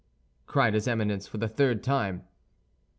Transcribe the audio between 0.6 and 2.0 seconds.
his Eminence, for the third